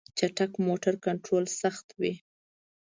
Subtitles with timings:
[0.17, 2.13] چټک موټر کنټرول سخت وي.